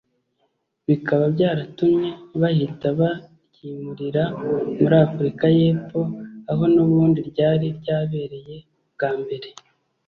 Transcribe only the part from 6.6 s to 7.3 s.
n’ubundi